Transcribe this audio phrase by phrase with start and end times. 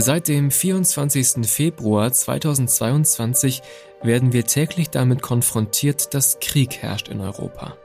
[0.00, 1.46] Seit dem 24.
[1.46, 3.60] Februar 2022
[4.02, 7.76] werden wir täglich damit konfrontiert, dass Krieg herrscht in Europa.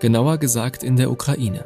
[0.00, 1.64] Genauer gesagt in der Ukraine.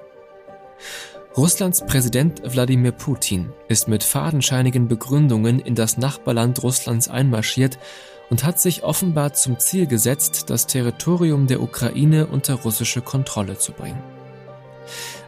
[1.34, 7.78] Russlands Präsident Wladimir Putin ist mit fadenscheinigen Begründungen in das Nachbarland Russlands einmarschiert
[8.28, 13.72] und hat sich offenbar zum Ziel gesetzt, das Territorium der Ukraine unter russische Kontrolle zu
[13.72, 14.19] bringen.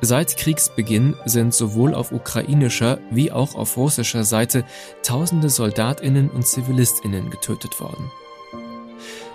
[0.05, 4.65] Seit Kriegsbeginn sind sowohl auf ukrainischer wie auch auf russischer Seite
[5.05, 8.10] tausende Soldatinnen und Zivilistinnen getötet worden.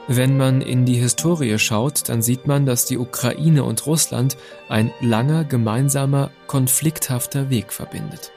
[0.10, 4.36] Wenn man in die Historie schaut, dann sieht man, dass die Ukraine und Russland
[4.68, 8.34] ein langer gemeinsamer, konflikthafter Weg verbindet.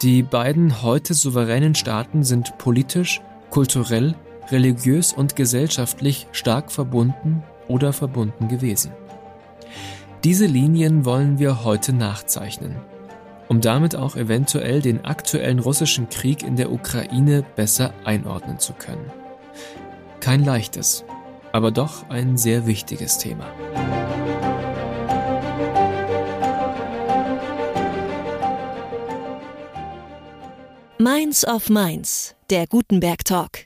[0.00, 4.14] Die beiden heute souveränen Staaten sind politisch, kulturell,
[4.50, 8.92] religiös und gesellschaftlich stark verbunden oder verbunden gewesen.
[10.24, 12.76] Diese Linien wollen wir heute nachzeichnen,
[13.48, 19.10] um damit auch eventuell den aktuellen russischen Krieg in der Ukraine besser einordnen zu können.
[20.20, 21.06] Kein leichtes,
[21.52, 23.46] aber doch ein sehr wichtiges Thema.
[30.98, 33.60] Minds of Mainz, der Gutenberg Talk.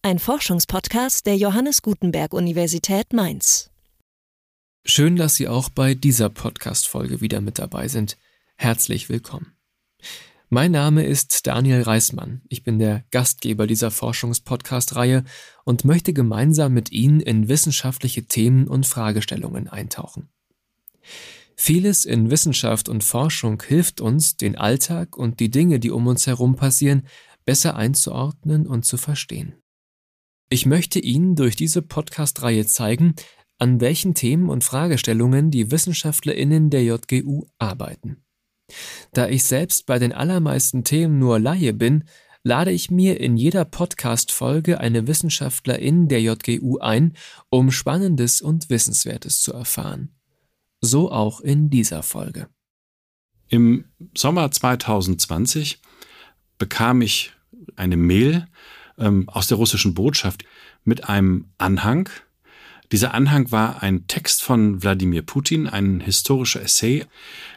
[0.00, 3.71] Ein Forschungspodcast der Johannes Gutenberg Universität Mainz.
[4.84, 8.18] Schön, dass Sie auch bei dieser Podcast-Folge wieder mit dabei sind.
[8.56, 9.52] Herzlich willkommen.
[10.48, 12.42] Mein Name ist Daniel Reismann.
[12.48, 15.22] Ich bin der Gastgeber dieser Forschungspodcast-Reihe
[15.64, 20.30] und möchte gemeinsam mit Ihnen in wissenschaftliche Themen und Fragestellungen eintauchen.
[21.54, 26.26] Vieles in Wissenschaft und Forschung hilft uns, den Alltag und die Dinge, die um uns
[26.26, 27.06] herum passieren,
[27.44, 29.54] besser einzuordnen und zu verstehen.
[30.48, 33.14] Ich möchte Ihnen durch diese Podcast-Reihe zeigen,
[33.62, 38.16] an welchen Themen und Fragestellungen die WissenschaftlerInnen der JGU arbeiten.
[39.12, 42.02] Da ich selbst bei den allermeisten Themen nur Laie bin,
[42.42, 47.16] lade ich mir in jeder Podcast-Folge eine Wissenschaftlerin der JGU ein,
[47.50, 50.10] um Spannendes und Wissenswertes zu erfahren.
[50.80, 52.48] So auch in dieser Folge.
[53.46, 53.84] Im
[54.18, 55.80] Sommer 2020
[56.58, 57.32] bekam ich
[57.76, 58.48] eine Mail
[58.98, 60.44] ähm, aus der russischen Botschaft
[60.82, 62.08] mit einem Anhang,
[62.92, 67.06] dieser Anhang war ein Text von Wladimir Putin, ein historischer Essay,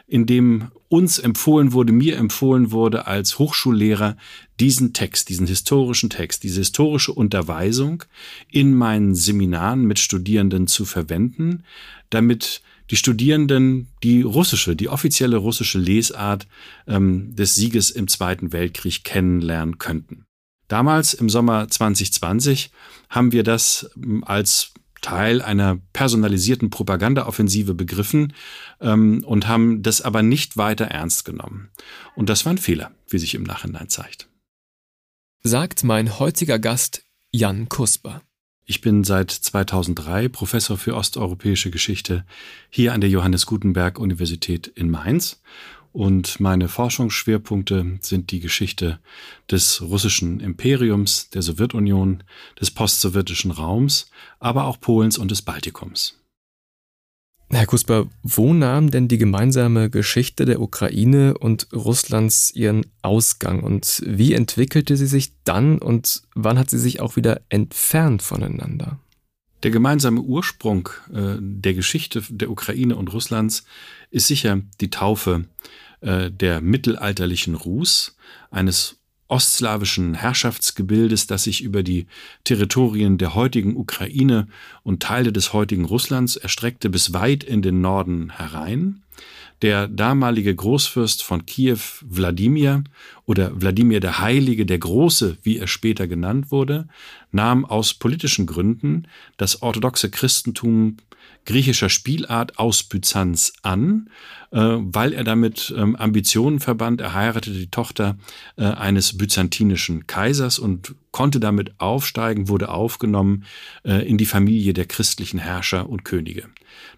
[0.06, 4.16] in dem uns empfohlen wurde, mir empfohlen wurde als Hochschullehrer,
[4.60, 8.04] diesen Text, diesen historischen Text, diese historische Unterweisung
[8.50, 11.64] in meinen Seminaren mit Studierenden zu verwenden,
[12.08, 16.46] damit die Studierenden die russische, die offizielle russische Lesart
[16.86, 20.24] ähm, des Sieges im Zweiten Weltkrieg kennenlernen könnten.
[20.68, 22.70] Damals im Sommer 2020
[23.10, 24.72] haben wir das ähm, als
[25.06, 28.32] Teil einer personalisierten Propagandaoffensive begriffen
[28.80, 31.70] ähm, und haben das aber nicht weiter ernst genommen.
[32.16, 34.28] Und das war ein Fehler, wie sich im Nachhinein zeigt.
[35.44, 38.20] Sagt mein heutiger Gast Jan Kusper.
[38.64, 42.26] Ich bin seit 2003 Professor für osteuropäische Geschichte
[42.68, 45.40] hier an der Johannes Gutenberg Universität in Mainz
[45.96, 49.00] und meine Forschungsschwerpunkte sind die Geschichte
[49.50, 52.22] des russischen Imperiums, der Sowjetunion,
[52.60, 56.20] des postsowjetischen Raums, aber auch Polens und des Baltikums.
[57.48, 64.02] Herr Kusper, wo nahm denn die gemeinsame Geschichte der Ukraine und Russlands ihren Ausgang und
[64.04, 68.98] wie entwickelte sie sich dann und wann hat sie sich auch wieder entfernt voneinander?
[69.62, 73.64] Der gemeinsame Ursprung äh, der Geschichte der Ukraine und Russlands
[74.10, 75.44] ist sicher die Taufe
[76.00, 78.16] äh, der mittelalterlichen Rus,
[78.50, 82.06] eines ostslawischen Herrschaftsgebildes, das sich über die
[82.44, 84.46] Territorien der heutigen Ukraine
[84.82, 89.02] und Teile des heutigen Russlands erstreckte bis weit in den Norden herein.
[89.62, 92.84] Der damalige Großfürst von Kiew, Wladimir
[93.24, 96.88] oder Wladimir der Heilige, der Große, wie er später genannt wurde,
[97.32, 99.08] nahm aus politischen Gründen
[99.38, 100.98] das orthodoxe Christentum
[101.46, 104.10] griechischer Spielart aus Byzanz an,
[104.50, 107.00] äh, weil er damit ähm, Ambitionen verband.
[107.00, 108.18] Er heiratete die Tochter
[108.56, 113.44] äh, eines byzantinischen Kaisers und konnte damit aufsteigen, wurde aufgenommen
[113.84, 116.44] äh, in die Familie der christlichen Herrscher und Könige.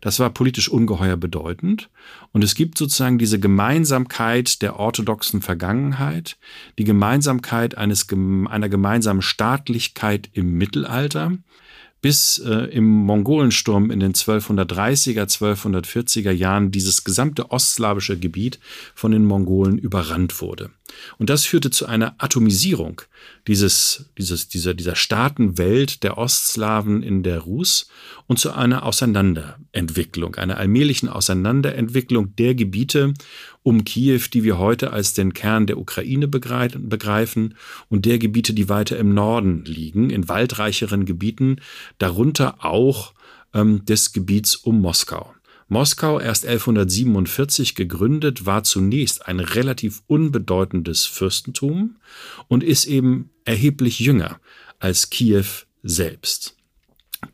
[0.01, 1.89] Das war politisch ungeheuer bedeutend.
[2.33, 6.37] Und es gibt sozusagen diese Gemeinsamkeit der orthodoxen Vergangenheit,
[6.79, 11.33] die Gemeinsamkeit eines, einer gemeinsamen Staatlichkeit im Mittelalter,
[12.01, 18.61] bis äh, im Mongolensturm in den 1230er, 1240er Jahren dieses gesamte ostslawische Gebiet
[18.95, 20.71] von den Mongolen überrannt wurde.
[21.19, 23.03] Und das führte zu einer Atomisierung
[23.47, 27.89] dieses, dieses, dieser, dieser Staatenwelt der Ostslawen in der Rus
[28.27, 33.15] und zu einer Auseinanderentwicklung, einer allmählichen Auseinanderentwicklung der Gebiete
[33.63, 37.55] um Kiew, die wir heute als den Kern der Ukraine begreifen
[37.89, 41.57] und der Gebiete, die weiter im Norden liegen, in waldreicheren Gebieten,
[41.99, 43.13] darunter auch
[43.55, 45.35] ähm, des Gebiets um Moskau.
[45.69, 51.97] Moskau, erst 1147 gegründet, war zunächst ein relativ unbedeutendes Fürstentum
[52.49, 54.41] und ist eben erheblich jünger
[54.79, 55.45] als Kiew
[55.83, 56.57] selbst.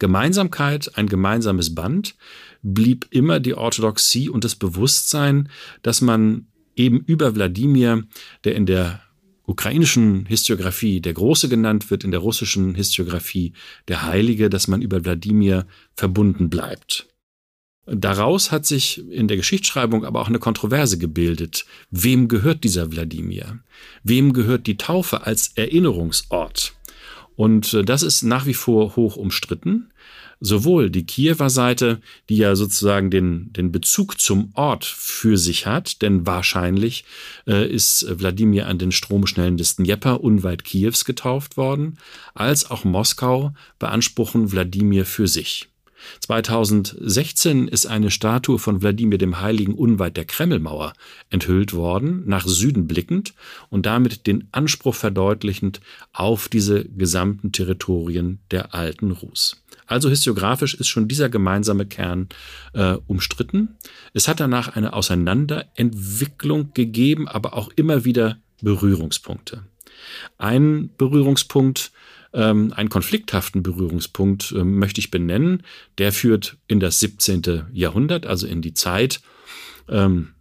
[0.00, 2.16] Gemeinsamkeit, ein gemeinsames Band,
[2.62, 5.48] blieb immer die Orthodoxie und das Bewusstsein,
[5.82, 8.02] dass man eben über Wladimir,
[8.42, 9.00] der in der
[9.46, 13.52] ukrainischen Historiografie der Große genannt wird, in der russischen Historiografie
[13.86, 17.13] der Heilige, dass man über Wladimir verbunden bleibt.
[17.86, 21.66] Daraus hat sich in der Geschichtsschreibung aber auch eine Kontroverse gebildet.
[21.90, 23.58] Wem gehört dieser Wladimir?
[24.02, 26.74] Wem gehört die Taufe als Erinnerungsort?
[27.36, 29.90] Und äh, das ist nach wie vor hoch umstritten.
[30.40, 36.02] Sowohl die Kiewer Seite, die ja sozusagen den, den Bezug zum Ort für sich hat,
[36.02, 37.04] denn wahrscheinlich
[37.46, 41.98] äh, ist Wladimir an den Stromschnellen des Dnieper unweit Kiews getauft worden,
[42.34, 45.68] als auch Moskau beanspruchen Wladimir für sich.
[46.20, 50.92] 2016 ist eine Statue von Wladimir dem Heiligen unweit der Kremlmauer
[51.30, 53.34] enthüllt worden, nach Süden blickend
[53.70, 55.80] und damit den Anspruch verdeutlichend
[56.12, 59.62] auf diese gesamten Territorien der alten Rus.
[59.86, 62.28] Also historiografisch ist schon dieser gemeinsame Kern
[62.72, 63.76] äh, umstritten.
[64.14, 69.64] Es hat danach eine Auseinanderentwicklung gegeben, aber auch immer wieder Berührungspunkte.
[70.38, 71.92] Ein Berührungspunkt
[72.34, 75.62] ähm, einen konflikthaften Berührungspunkt ähm, möchte ich benennen.
[75.98, 77.66] Der führt in das 17.
[77.72, 79.20] Jahrhundert, also in die Zeit
[79.88, 80.34] ähm,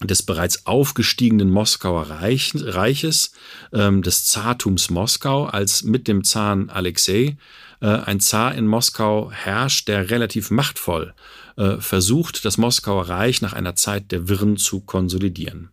[0.00, 3.32] des bereits aufgestiegenen Moskauer Reich, Reiches,
[3.72, 7.36] ähm, des Zartums Moskau, als mit dem Zahn Alexei
[7.80, 11.14] äh, ein Zar in Moskau herrscht, der relativ machtvoll
[11.56, 15.70] äh, versucht, das Moskauer Reich nach einer Zeit der Wirren zu konsolidieren.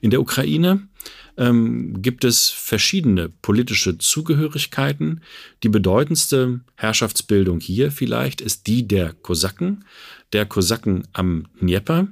[0.00, 0.88] In der Ukraine
[1.36, 5.22] ähm, gibt es verschiedene politische Zugehörigkeiten.
[5.62, 9.84] Die bedeutendste Herrschaftsbildung hier vielleicht ist die der Kosaken,
[10.32, 12.08] der Kosaken am Dnieper,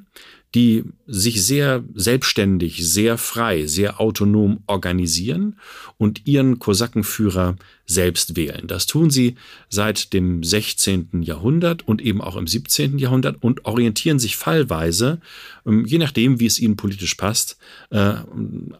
[0.54, 5.60] die sich sehr selbstständig, sehr frei, sehr autonom organisieren
[5.96, 7.56] und ihren Kosakenführer
[7.86, 8.66] selbst wählen.
[8.66, 9.36] Das tun sie
[9.68, 11.22] seit dem 16.
[11.22, 12.98] Jahrhundert und eben auch im 17.
[12.98, 15.20] Jahrhundert und orientieren sich fallweise,
[15.66, 17.56] ähm, je nachdem, wie es ihnen politisch passt,
[17.90, 18.14] äh,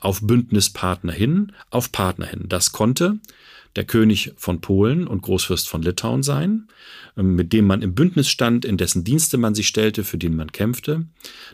[0.00, 2.46] auf Bündnispartner hin, auf Partner hin.
[2.48, 3.20] Das konnte
[3.76, 6.69] der König von Polen und Großfürst von Litauen sein,
[7.17, 10.37] ähm, mit dem man im Bündnis stand, in dessen Dienste man sich stellte, für den
[10.37, 11.06] man kämpfte.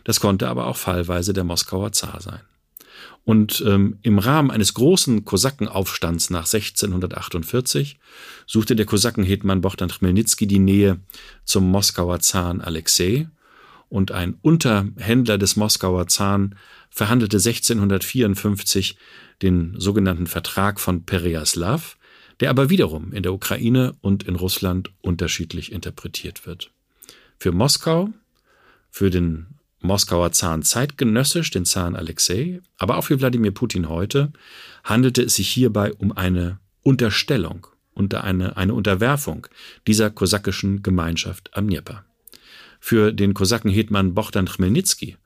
[0.03, 2.41] Das konnte aber auch fallweise der Moskauer Zar sein.
[3.23, 7.99] Und ähm, im Rahmen eines großen Kosakenaufstands nach 1648
[8.45, 11.01] suchte der Kosakenhetmann Bohdan Chmelnyzki die Nähe
[11.43, 13.27] zum Moskauer Zaren Alexei
[13.89, 16.55] und ein Unterhändler des Moskauer Zaren
[16.89, 18.97] verhandelte 1654
[19.41, 21.96] den sogenannten Vertrag von Pereyaslav,
[22.39, 26.71] der aber wiederum in der Ukraine und in Russland unterschiedlich interpretiert wird.
[27.39, 28.09] Für Moskau,
[28.89, 29.47] für den
[29.81, 34.31] Moskauer Zahn zeitgenössisch, den Zahn Alexei, aber auch für Wladimir Putin heute,
[34.83, 39.47] handelte es sich hierbei um eine Unterstellung, unter eine, eine Unterwerfung
[39.85, 42.05] dieser kosakischen Gemeinschaft am Dnieper.
[42.79, 45.17] Für den Kosakenhetmann Bohdan Chmelnyzki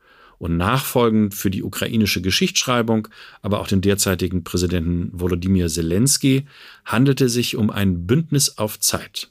[0.42, 3.08] und nachfolgend für die ukrainische Geschichtsschreibung,
[3.44, 6.48] aber auch den derzeitigen Präsidenten Volodymyr Zelensky,
[6.84, 9.30] handelte sich um ein Bündnis auf Zeit,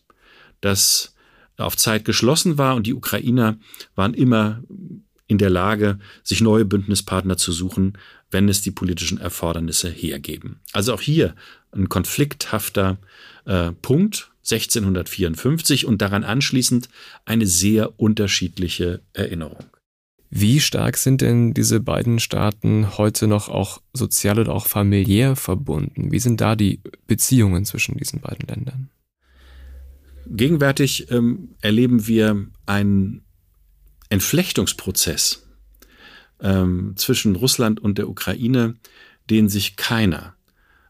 [0.60, 1.16] das
[1.56, 3.58] auf Zeit geschlossen war und die Ukrainer
[3.96, 4.62] waren immer
[5.26, 7.98] in der Lage, sich neue Bündnispartner zu suchen,
[8.30, 10.60] wenn es die politischen Erfordernisse hergeben.
[10.72, 11.34] Also auch hier
[11.72, 12.98] ein konflikthafter
[13.46, 16.88] äh, Punkt 1654 und daran anschließend
[17.24, 19.64] eine sehr unterschiedliche Erinnerung.
[20.32, 26.12] Wie stark sind denn diese beiden Staaten heute noch auch sozial oder auch familiär verbunden?
[26.12, 28.90] Wie sind da die Beziehungen zwischen diesen beiden Ländern?
[30.26, 33.22] Gegenwärtig ähm, erleben wir einen
[34.08, 35.48] Entflechtungsprozess
[36.40, 38.76] ähm, zwischen Russland und der Ukraine,
[39.28, 40.36] den sich keiner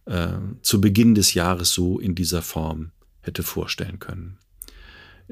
[0.05, 2.93] äh, zu Beginn des Jahres so in dieser Form
[3.23, 4.39] hätte vorstellen können.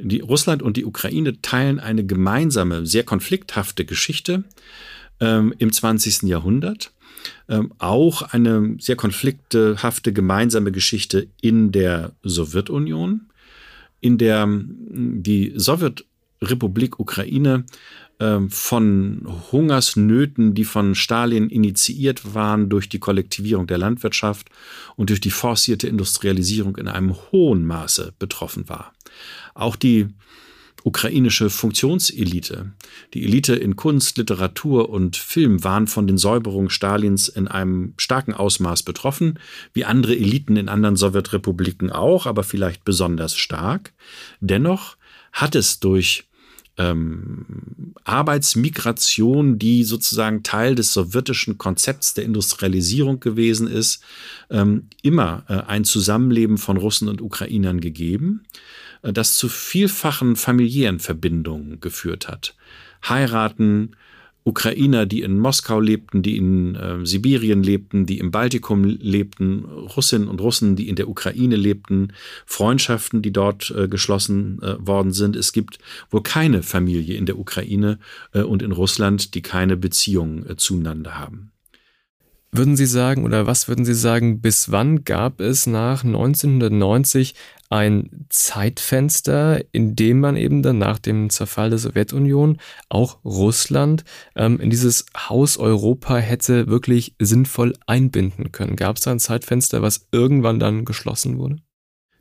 [0.00, 4.44] Die Russland und die Ukraine teilen eine gemeinsame, sehr konflikthafte Geschichte
[5.20, 6.22] ähm, im 20.
[6.22, 6.92] Jahrhundert.
[7.48, 13.22] Ähm, auch eine sehr konflikthafte gemeinsame Geschichte in der Sowjetunion,
[14.00, 17.64] in der die Sowjetrepublik Ukraine
[18.48, 24.48] von Hungersnöten, die von Stalin initiiert waren durch die Kollektivierung der Landwirtschaft
[24.96, 28.92] und durch die forcierte Industrialisierung in einem hohen Maße betroffen war.
[29.54, 30.08] Auch die
[30.84, 32.72] ukrainische Funktionselite,
[33.14, 38.32] die Elite in Kunst, Literatur und Film waren von den Säuberungen Stalins in einem starken
[38.32, 39.38] Ausmaß betroffen,
[39.72, 43.92] wie andere Eliten in anderen Sowjetrepubliken auch, aber vielleicht besonders stark.
[44.40, 44.96] Dennoch
[45.32, 46.27] hat es durch
[46.78, 54.02] ähm, Arbeitsmigration, die sozusagen Teil des sowjetischen Konzepts der Industrialisierung gewesen ist,
[54.48, 58.44] ähm, immer äh, ein Zusammenleben von Russen und Ukrainern gegeben,
[59.02, 62.54] äh, das zu vielfachen familiären Verbindungen geführt hat.
[63.06, 63.92] Heiraten,
[64.48, 70.26] Ukrainer, die in Moskau lebten, die in äh, Sibirien lebten, die im Baltikum lebten, Russinnen
[70.26, 72.14] und Russen, die in der Ukraine lebten,
[72.46, 75.36] Freundschaften, die dort äh, geschlossen äh, worden sind.
[75.36, 75.78] Es gibt
[76.10, 77.98] wohl keine Familie in der Ukraine
[78.32, 81.52] äh, und in Russland, die keine Beziehungen äh, zueinander haben.
[82.58, 87.36] Würden Sie sagen, oder was würden Sie sagen, bis wann gab es nach 1990
[87.70, 94.02] ein Zeitfenster, in dem man eben dann nach dem Zerfall der Sowjetunion auch Russland
[94.34, 98.74] ähm, in dieses Haus Europa hätte wirklich sinnvoll einbinden können?
[98.74, 101.58] Gab es da ein Zeitfenster, was irgendwann dann geschlossen wurde?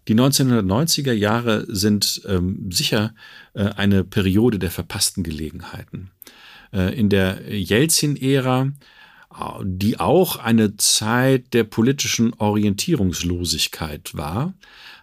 [0.08, 3.15] Die 1990er Jahre sind ähm, sicher
[3.56, 6.12] äh, eine Periode der verpassten Gelegenheiten.
[6.72, 8.72] Äh, in der Jelzin-Ära
[9.63, 14.53] die auch eine Zeit der politischen Orientierungslosigkeit war,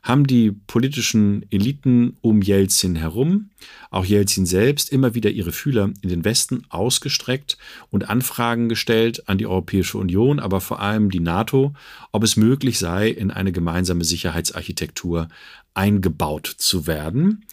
[0.02, 3.50] haben die politischen Eliten um Jelzin herum,
[3.90, 7.56] auch Jelzin selbst, immer wieder ihre Fühler in den Westen ausgestreckt
[7.90, 11.72] und Anfragen gestellt an die Europäische Union, aber vor allem die NATO,
[12.12, 15.28] ob es möglich sei, in eine gemeinsame Sicherheitsarchitektur
[15.72, 17.44] eingebaut zu werden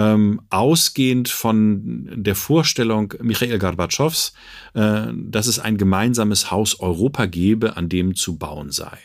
[0.00, 4.32] ähm, ausgehend von der Vorstellung Michael Gorbatschows,
[4.72, 8.98] äh, dass es ein gemeinsames Haus Europa gebe, an dem zu bauen sei.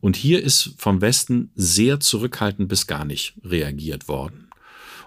[0.00, 4.48] Und hier ist vom Westen sehr zurückhaltend bis gar nicht reagiert worden.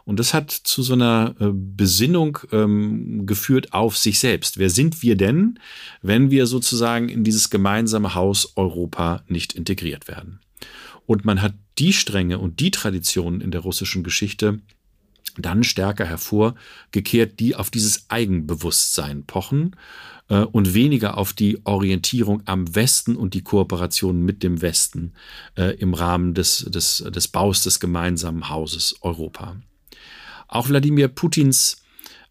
[0.03, 4.57] Und das hat zu so einer äh, Besinnung ähm, geführt auf sich selbst.
[4.57, 5.59] Wer sind wir denn,
[6.01, 10.39] wenn wir sozusagen in dieses gemeinsame Haus Europa nicht integriert werden?
[11.05, 14.59] Und man hat die Stränge und die Traditionen in der russischen Geschichte
[15.37, 19.75] dann stärker hervorgekehrt, die auf dieses Eigenbewusstsein pochen
[20.29, 25.13] äh, und weniger auf die Orientierung am Westen und die Kooperation mit dem Westen
[25.55, 29.57] äh, im Rahmen des, des, des Baus des gemeinsamen Hauses Europa.
[30.47, 31.81] Auch Wladimir Putins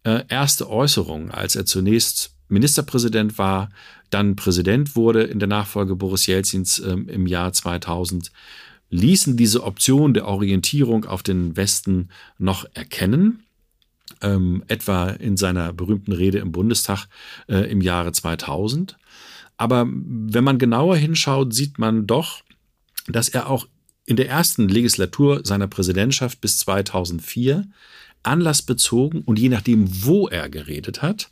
[0.03, 3.69] äh, erste Äußerung, als er zunächst Ministerpräsident war,
[4.09, 8.31] dann Präsident wurde in der Nachfolge Boris Jelzins äh, im Jahr 2000,
[8.89, 13.43] ließen diese Option der Orientierung auf den Westen noch erkennen.
[14.21, 17.07] Ähm, etwa in seiner berühmten Rede im Bundestag
[17.47, 18.97] äh, im Jahre 2000.
[19.57, 22.41] Aber wenn man genauer hinschaut, sieht man doch,
[23.07, 23.67] dass er auch
[24.05, 27.67] in der ersten Legislatur seiner Präsidentschaft bis 2004
[28.23, 31.29] anlassbezogen und je nachdem, wo er geredet hat,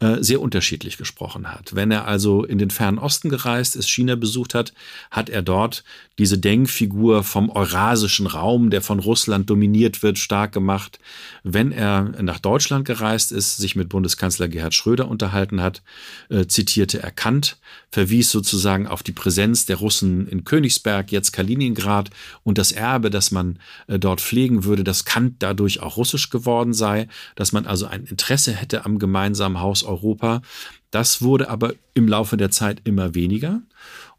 [0.00, 1.74] äh, sehr unterschiedlich gesprochen hat.
[1.74, 4.72] Wenn er also in den fernen Osten gereist ist, China besucht hat,
[5.10, 5.84] hat er dort
[6.20, 10.98] diese Denkfigur vom eurasischen Raum, der von Russland dominiert wird, stark gemacht.
[11.44, 15.82] Wenn er nach Deutschland gereist ist, sich mit Bundeskanzler Gerhard Schröder unterhalten hat,
[16.28, 17.56] äh, zitierte er Kant,
[17.90, 22.10] verwies sozusagen auf die Präsenz der Russen in Königsberg, jetzt Kaliningrad
[22.42, 26.74] und das Erbe, das man äh, dort pflegen würde, dass Kant dadurch auch russisch geworden
[26.74, 30.42] sei, dass man also ein Interesse hätte am gemeinsamen Haus Europa.
[30.90, 33.62] Das wurde aber im Laufe der Zeit immer weniger.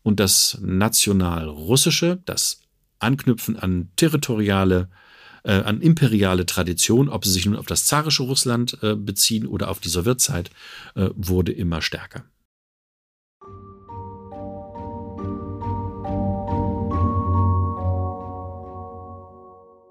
[0.04, 2.62] Und das national-russische, das
[3.00, 4.90] Anknüpfen an territoriale,
[5.44, 9.70] äh, an imperiale Tradition, ob sie sich nun auf das zarische Russland äh, beziehen oder
[9.70, 10.50] auf die Sowjetzeit,
[10.96, 12.24] äh, wurde immer stärker.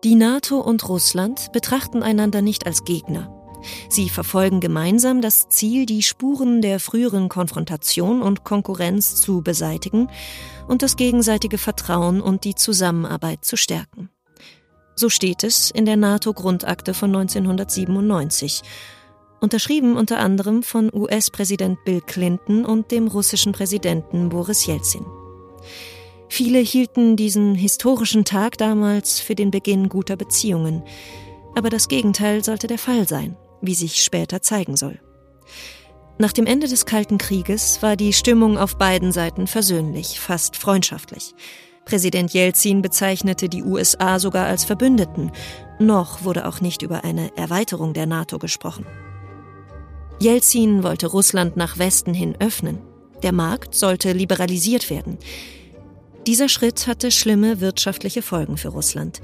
[0.02, 3.39] Die NATO und Russland betrachten einander nicht als Gegner.
[3.88, 10.09] Sie verfolgen gemeinsam das Ziel, die Spuren der früheren Konfrontation und Konkurrenz zu beseitigen
[10.69, 14.11] und das gegenseitige Vertrauen und die Zusammenarbeit zu stärken.
[14.95, 18.62] So steht es in der NATO-Grundakte von 1997,
[19.40, 25.07] unterschrieben unter anderem von US-Präsident Bill Clinton und dem russischen Präsidenten Boris Jelzin.
[26.29, 30.85] Viele hielten diesen historischen Tag damals für den Beginn guter Beziehungen,
[31.57, 35.00] aber das Gegenteil sollte der Fall sein wie sich später zeigen soll.
[36.19, 41.35] Nach dem Ende des Kalten Krieges war die Stimmung auf beiden Seiten versöhnlich, fast freundschaftlich.
[41.87, 45.33] Präsident Jelzin bezeichnete die USA sogar als Verbündeten.
[45.79, 48.87] Noch wurde auch nicht über eine Erweiterung der NATO gesprochen.
[50.21, 52.79] Jelzin wollte Russland nach Westen hin öffnen.
[53.23, 55.19] Der Markt sollte liberalisiert werden.
[56.26, 59.23] Dieser Schritt hatte schlimme wirtschaftliche Folgen für Russland.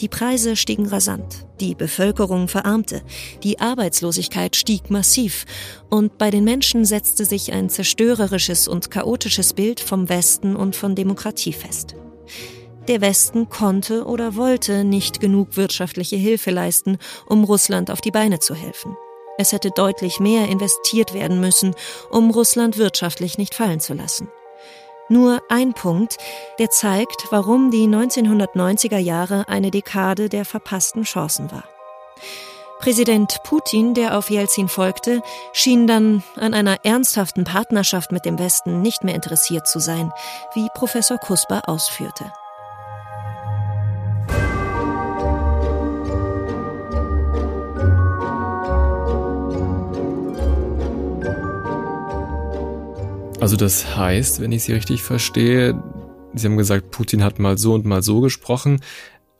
[0.00, 3.02] Die Preise stiegen rasant, die Bevölkerung verarmte,
[3.42, 5.46] die Arbeitslosigkeit stieg massiv
[5.88, 10.94] und bei den Menschen setzte sich ein zerstörerisches und chaotisches Bild vom Westen und von
[10.94, 11.94] Demokratie fest.
[12.88, 18.38] Der Westen konnte oder wollte nicht genug wirtschaftliche Hilfe leisten, um Russland auf die Beine
[18.38, 18.96] zu helfen.
[19.38, 21.74] Es hätte deutlich mehr investiert werden müssen,
[22.10, 24.28] um Russland wirtschaftlich nicht fallen zu lassen.
[25.08, 26.16] Nur ein Punkt,
[26.58, 31.64] der zeigt, warum die 1990er Jahre eine Dekade der verpassten Chancen war.
[32.80, 35.22] Präsident Putin, der auf Jelzin folgte,
[35.52, 40.12] schien dann an einer ernsthaften Partnerschaft mit dem Westen nicht mehr interessiert zu sein,
[40.54, 42.32] wie Professor Kusper ausführte.
[53.46, 55.80] Also das heißt, wenn ich Sie richtig verstehe,
[56.34, 58.80] Sie haben gesagt, Putin hat mal so und mal so gesprochen.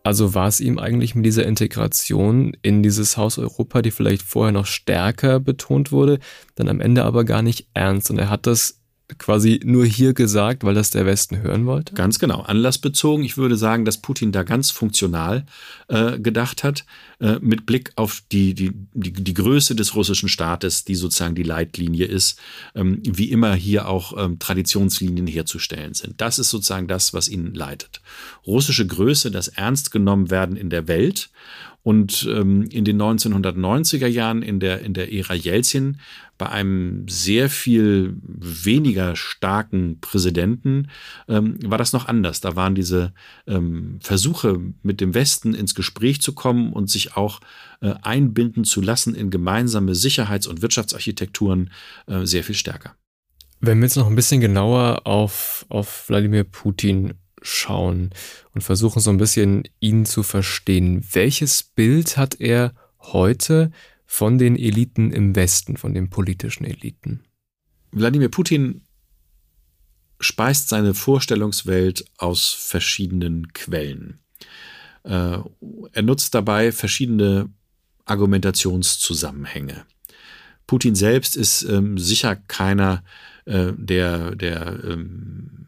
[0.04, 4.52] Also war es ihm eigentlich mit dieser Integration in dieses Haus Europa, die vielleicht vorher
[4.52, 6.20] noch stärker betont wurde,
[6.54, 8.08] dann am Ende aber gar nicht ernst.
[8.08, 8.80] Und er hat das
[9.18, 11.94] quasi nur hier gesagt, weil das der Westen hören wollte?
[11.94, 13.24] Ganz genau, anlassbezogen.
[13.24, 15.46] Ich würde sagen, dass Putin da ganz funktional
[15.88, 16.84] äh, gedacht hat,
[17.20, 21.44] äh, mit Blick auf die, die, die, die Größe des russischen Staates, die sozusagen die
[21.44, 22.38] Leitlinie ist,
[22.74, 26.20] ähm, wie immer hier auch ähm, Traditionslinien herzustellen sind.
[26.20, 28.00] Das ist sozusagen das, was ihn leitet.
[28.46, 31.30] Russische Größe, das ernst genommen werden in der Welt
[31.86, 36.00] und ähm, in den 1990er Jahren in der, in der Ära Jelzin
[36.36, 40.88] bei einem sehr viel weniger starken Präsidenten
[41.28, 42.40] ähm, war das noch anders.
[42.40, 43.14] Da waren diese
[43.46, 47.38] ähm, Versuche, mit dem Westen ins Gespräch zu kommen und sich auch
[47.80, 51.70] äh, einbinden zu lassen in gemeinsame Sicherheits- und Wirtschaftsarchitekturen
[52.08, 52.96] äh, sehr viel stärker.
[53.60, 58.10] Wenn wir jetzt noch ein bisschen genauer auf, auf Wladimir Putin schauen
[58.54, 61.06] und versuchen so ein bisschen ihn zu verstehen.
[61.12, 63.70] Welches Bild hat er heute
[64.06, 67.24] von den Eliten im Westen, von den politischen Eliten?
[67.92, 68.82] Wladimir Putin
[70.20, 74.20] speist seine Vorstellungswelt aus verschiedenen Quellen.
[75.04, 75.38] Äh,
[75.92, 77.50] er nutzt dabei verschiedene
[78.06, 79.84] Argumentationszusammenhänge.
[80.66, 83.04] Putin selbst ist ähm, sicher keiner,
[83.44, 85.65] äh, der, der ähm,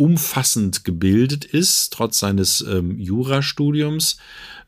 [0.00, 4.16] umfassend gebildet ist, trotz seines ähm, Jurastudiums,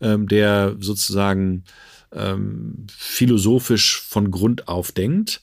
[0.02, 1.64] ähm, der sozusagen
[2.12, 5.40] ähm, philosophisch von Grund auf denkt.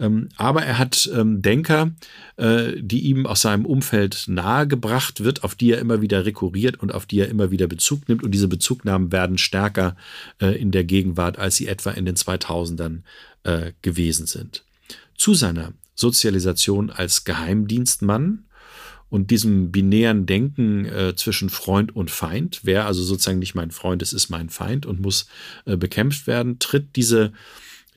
[0.00, 1.92] Ähm, aber er hat ähm, Denker,
[2.36, 6.92] äh, die ihm aus seinem Umfeld nahegebracht wird, auf die er immer wieder rekurriert und
[6.92, 8.24] auf die er immer wieder Bezug nimmt.
[8.24, 9.96] Und diese Bezugnahmen werden stärker
[10.40, 13.02] äh, in der Gegenwart, als sie etwa in den 2000ern
[13.44, 14.64] äh, gewesen sind.
[15.16, 18.47] Zu seiner Sozialisation als Geheimdienstmann
[19.10, 24.02] und diesem binären Denken äh, zwischen Freund und Feind, wer also sozusagen nicht mein Freund
[24.02, 25.26] ist, ist mein Feind und muss
[25.64, 27.32] äh, bekämpft werden, tritt diese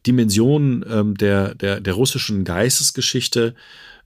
[0.08, 3.56] Dimension ähm, der, der, der russischen Geistesgeschichte,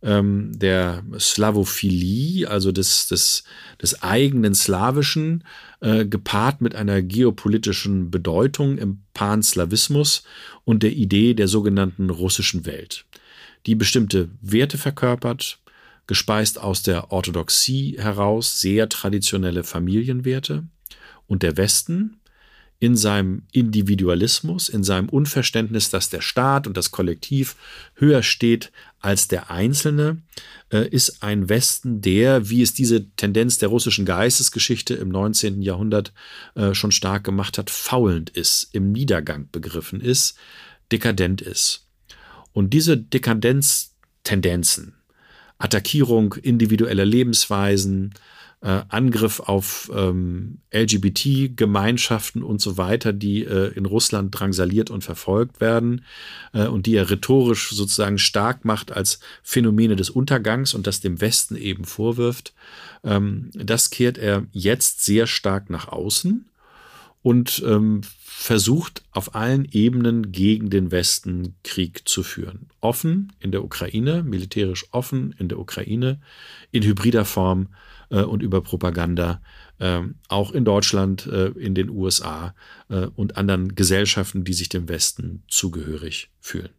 [0.01, 3.43] ähm, der Slavophilie, also des, des,
[3.81, 5.43] des eigenen Slawischen,
[5.79, 10.23] äh, gepaart mit einer geopolitischen Bedeutung im Panslawismus
[10.63, 13.05] und der Idee der sogenannten russischen Welt,
[13.65, 15.59] die bestimmte Werte verkörpert,
[16.07, 20.63] gespeist aus der Orthodoxie heraus sehr traditionelle Familienwerte
[21.27, 22.17] und der Westen
[22.79, 27.55] in seinem Individualismus, in seinem Unverständnis, dass der Staat und das Kollektiv
[27.95, 30.21] höher steht als der Einzelne,
[30.69, 35.61] äh, ist ein Westen, der, wie es diese Tendenz der russischen Geistesgeschichte im 19.
[35.61, 36.11] Jahrhundert
[36.55, 40.37] äh, schon stark gemacht hat, faulend ist, im Niedergang begriffen ist,
[40.91, 41.87] dekadent ist.
[42.51, 44.94] Und diese Dekadenztendenzen,
[45.57, 48.13] Attackierung individueller Lebensweisen,
[48.61, 55.61] äh, Angriff auf ähm, LGBT-Gemeinschaften und so weiter, die äh, in Russland drangsaliert und verfolgt
[55.61, 56.03] werden
[56.53, 61.21] äh, und die er rhetorisch sozusagen stark macht als Phänomene des Untergangs und das dem
[61.21, 62.53] Westen eben vorwirft.
[63.03, 66.45] Ähm, das kehrt er jetzt sehr stark nach außen
[67.25, 72.67] und ähm, versucht auf allen Ebenen gegen den Westen Krieg zu führen.
[72.81, 76.21] Offen in der Ukraine, militärisch offen in der Ukraine,
[76.69, 77.69] in hybrider Form
[78.11, 79.41] äh, und über Propaganda,
[79.79, 82.53] äh, auch in Deutschland, äh, in den USA
[82.89, 86.69] äh, und anderen Gesellschaften, die sich dem Westen zugehörig fühlen.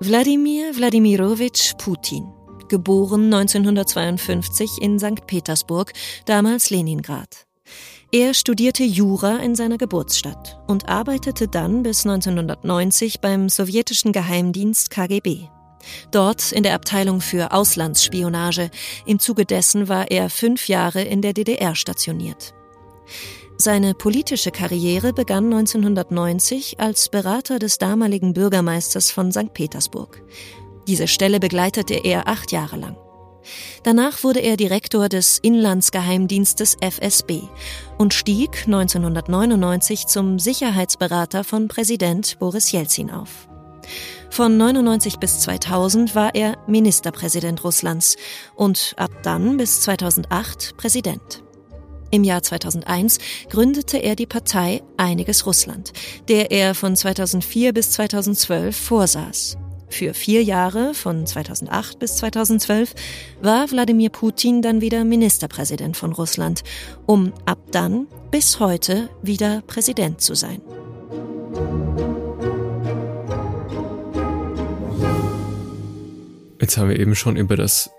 [0.00, 2.35] Wladimir Wladimirovich Putin
[2.68, 5.26] geboren 1952 in St.
[5.26, 5.92] Petersburg,
[6.24, 7.46] damals Leningrad.
[8.12, 15.48] Er studierte Jura in seiner Geburtsstadt und arbeitete dann bis 1990 beim sowjetischen Geheimdienst KGB.
[16.10, 18.70] Dort in der Abteilung für Auslandsspionage.
[19.06, 22.54] Im Zuge dessen war er fünf Jahre in der DDR stationiert.
[23.58, 29.54] Seine politische Karriere begann 1990 als Berater des damaligen Bürgermeisters von St.
[29.54, 30.22] Petersburg.
[30.86, 32.96] Diese Stelle begleitete er acht Jahre lang.
[33.82, 37.42] Danach wurde er Direktor des Inlandsgeheimdienstes FSB
[37.98, 43.48] und stieg 1999 zum Sicherheitsberater von Präsident Boris Jelzin auf.
[44.30, 48.16] Von 99 bis 2000 war er Ministerpräsident Russlands
[48.56, 51.44] und ab dann bis 2008 Präsident.
[52.10, 53.18] Im Jahr 2001
[53.48, 55.92] gründete er die Partei Einiges Russland,
[56.28, 59.56] der er von 2004 bis 2012 vorsaß.
[59.88, 62.94] Für vier Jahre, von 2008 bis 2012,
[63.40, 66.64] war Wladimir Putin dann wieder Ministerpräsident von Russland,
[67.06, 70.60] um ab dann bis heute wieder Präsident zu sein.
[76.60, 77.90] Jetzt haben wir eben schon über das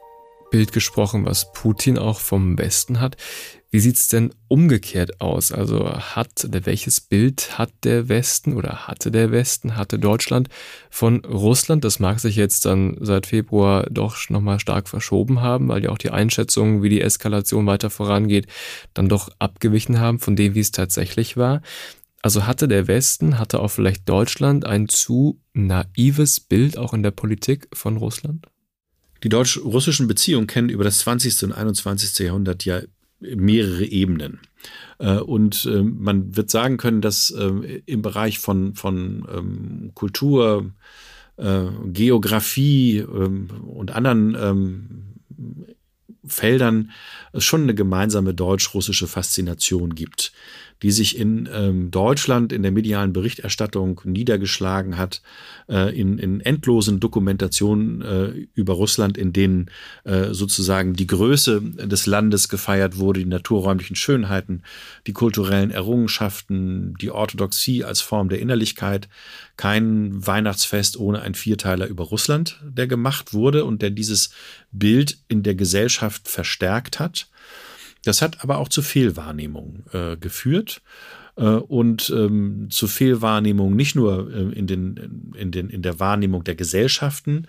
[0.52, 3.18] Bild gesprochen, was Putin auch vom Westen hat.
[3.70, 5.52] Wie sieht's denn umgekehrt aus?
[5.52, 10.48] Also hat oder welches Bild hat der Westen oder hatte der Westen, hatte Deutschland
[10.90, 11.84] von Russland?
[11.84, 15.98] Das mag sich jetzt dann seit Februar doch nochmal stark verschoben haben, weil ja auch
[15.98, 18.48] die Einschätzungen, wie die Eskalation weiter vorangeht,
[18.94, 21.62] dann doch abgewichen haben von dem, wie es tatsächlich war.
[22.22, 27.12] Also hatte der Westen, hatte auch vielleicht Deutschland ein zu naives Bild auch in der
[27.12, 28.48] Politik von Russland?
[29.24, 31.44] Die deutsch-russischen Beziehungen kennen über das 20.
[31.44, 32.20] und 21.
[32.20, 32.82] Jahrhundert ja
[33.20, 34.40] mehrere Ebenen.
[35.00, 40.72] Äh, und äh, man wird sagen können, dass äh, im Bereich von, von ähm, Kultur,
[41.40, 45.04] Geografie ähm, und anderen ähm,
[46.26, 46.90] Feldern
[47.32, 50.32] es schon eine gemeinsame deutsch-russische Faszination gibt
[50.84, 55.22] die sich in ähm, Deutschland in der medialen Berichterstattung niedergeschlagen hat,
[55.70, 59.72] äh, in, in endlosen Dokumentationen äh, über Russland, in denen
[60.04, 64.64] äh, sozusagen die Größe des Landes gefeiert wurde, die naturräumlichen Schönheiten,
[65.08, 69.10] die kulturellen Errungenschaften, die Orthodoxie als Form der Innerlichkeit.
[69.56, 74.30] Kein Weihnachtsfest ohne ein Vierteiler über Russland, der gemacht wurde und der dieses
[74.72, 77.28] Bild in der Gesellschaft verstärkt hat.
[78.08, 80.82] Das hat aber auch zu Fehlwahrnehmungen äh, geführt
[81.36, 86.46] äh, und ähm, zu Fehlwahrnehmungen nicht nur äh, in, den, in, den, in der Wahrnehmung
[86.46, 87.48] der Gesellschaften,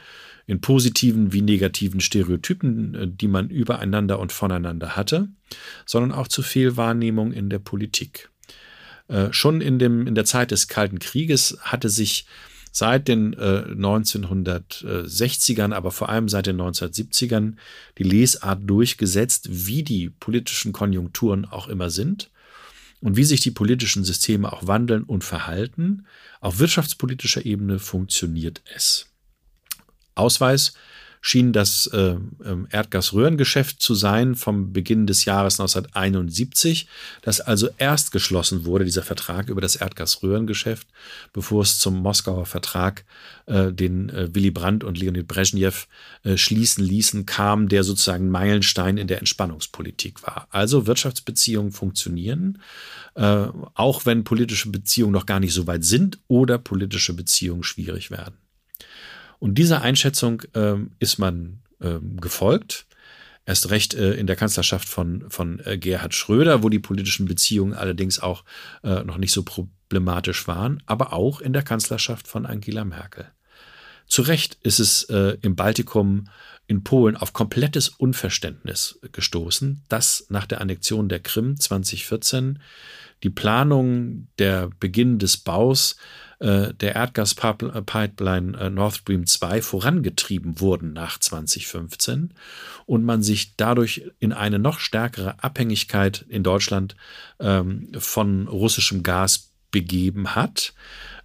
[0.49, 5.29] in positiven wie negativen Stereotypen, äh, die man übereinander und voneinander hatte,
[5.87, 8.29] sondern auch zu Fehlwahrnehmungen in der Politik.
[9.07, 12.27] Äh, schon in, dem, in der Zeit des Kalten Krieges hatte sich
[12.79, 17.55] seit den äh, 1960ern, aber vor allem seit den 1970ern
[17.99, 22.31] die Lesart durchgesetzt, wie die politischen Konjunkturen auch immer sind
[23.01, 26.07] und wie sich die politischen Systeme auch wandeln und verhalten.
[26.41, 29.07] Auf wirtschaftspolitischer Ebene funktioniert es.
[30.15, 30.75] Ausweis
[31.21, 32.17] schien das äh,
[32.71, 36.89] Erdgasröhrengeschäft zu sein vom Beginn des Jahres 1971,
[37.23, 40.89] das also erst geschlossen wurde, dieser Vertrag über das Erdgasröhrengeschäft,
[41.33, 43.05] bevor es zum Moskauer Vertrag,
[43.47, 45.87] äh, den äh, Willy Brandt und Leonid Brezhnev
[46.23, 50.49] äh, schließen ließen, kam, der sozusagen Meilenstein in der Entspannungspolitik war.
[50.51, 52.61] Also Wirtschaftsbeziehungen funktionieren,
[53.15, 58.11] äh, auch wenn politische Beziehungen noch gar nicht so weit sind oder politische Beziehungen schwierig
[58.11, 58.35] werden.
[59.39, 62.87] Und dieser Einschätzung ähm, ist man ähm, gefolgt.
[63.47, 67.73] Erst recht äh, in der Kanzlerschaft von, von äh, Gerhard Schröder, wo die politischen Beziehungen
[67.73, 68.45] allerdings auch
[68.83, 73.27] äh, noch nicht so problematisch waren, aber auch in der Kanzlerschaft von Angela Merkel.
[74.07, 76.29] Zu Recht ist es äh, im Baltikum
[76.67, 82.59] in Polen auf komplettes Unverständnis gestoßen, dass nach der Annexion der Krim 2014
[83.23, 85.97] die Planung der Beginn des Baus
[86.41, 92.33] äh, der Erdgaspipeline äh, Nord Stream 2 vorangetrieben wurden nach 2015
[92.87, 96.97] und man sich dadurch in eine noch stärkere Abhängigkeit in Deutschland
[97.41, 100.75] ähm, von russischem Gas begeben hat.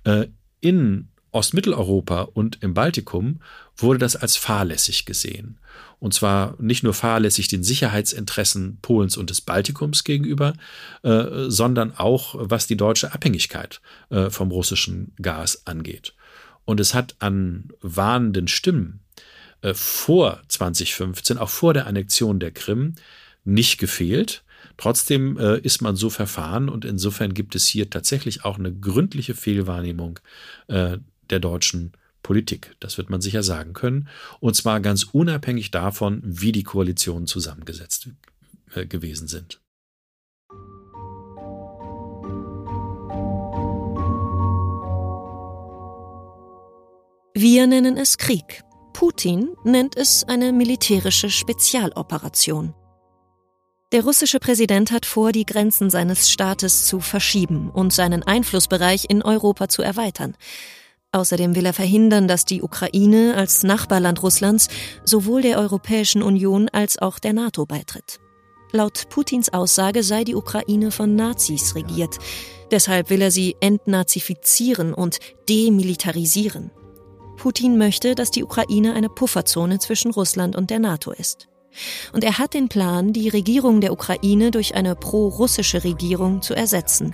[0.04, 0.28] Äh,
[0.62, 3.42] in Ostmitteleuropa und im Baltikum
[3.78, 5.60] wurde das als fahrlässig gesehen.
[6.00, 10.54] Und zwar nicht nur fahrlässig den Sicherheitsinteressen Polens und des Baltikums gegenüber,
[11.04, 16.14] äh, sondern auch was die deutsche Abhängigkeit äh, vom russischen Gas angeht.
[16.66, 19.00] Und es hat an warnenden Stimmen
[19.62, 22.96] äh, vor 2015, auch vor der Annexion der Krim,
[23.46, 24.44] nicht gefehlt.
[24.78, 29.36] Trotzdem äh, ist man so verfahren und insofern gibt es hier tatsächlich auch eine gründliche
[29.36, 30.20] Fehlwahrnehmung
[30.68, 30.98] äh,
[31.30, 32.76] der deutschen Politik.
[32.80, 34.08] Das wird man sicher sagen können.
[34.40, 38.10] Und zwar ganz unabhängig davon, wie die Koalitionen zusammengesetzt
[38.74, 39.60] äh, gewesen sind.
[47.36, 48.64] Wir nennen es Krieg.
[48.94, 52.74] Putin nennt es eine militärische Spezialoperation.
[53.92, 59.22] Der russische Präsident hat vor, die Grenzen seines Staates zu verschieben und seinen Einflussbereich in
[59.22, 60.36] Europa zu erweitern.
[61.14, 64.68] Außerdem will er verhindern, dass die Ukraine als Nachbarland Russlands
[65.06, 68.20] sowohl der Europäischen Union als auch der NATO beitritt.
[68.72, 72.18] Laut Putins Aussage sei die Ukraine von Nazis regiert.
[72.72, 76.72] Deshalb will er sie entnazifizieren und demilitarisieren.
[77.38, 81.48] Putin möchte, dass die Ukraine eine Pufferzone zwischen Russland und der NATO ist.
[82.14, 87.14] Und er hat den Plan, die Regierung der Ukraine durch eine pro-russische Regierung zu ersetzen.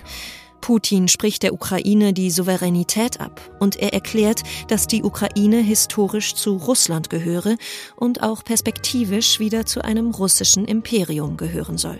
[0.60, 6.56] Putin spricht der Ukraine die Souveränität ab und er erklärt, dass die Ukraine historisch zu
[6.56, 7.56] Russland gehöre
[7.96, 11.98] und auch perspektivisch wieder zu einem russischen Imperium gehören soll.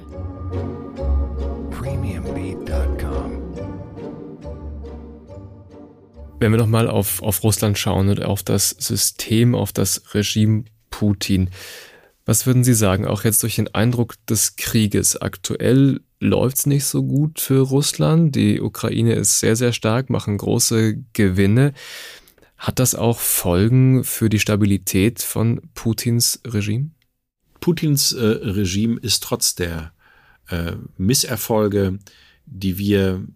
[6.38, 11.50] Wenn wir nochmal auf, auf Russland schauen und auf das System, auf das Regime Putin,
[12.24, 15.20] was würden Sie sagen, auch jetzt durch den Eindruck des Krieges?
[15.20, 18.36] Aktuell läuft es nicht so gut für Russland.
[18.36, 21.72] Die Ukraine ist sehr, sehr stark, machen große Gewinne.
[22.58, 26.90] Hat das auch Folgen für die Stabilität von Putins Regime?
[27.60, 29.92] Putins äh, Regime ist trotz der
[30.48, 31.98] äh, Misserfolge,
[32.44, 33.26] die wir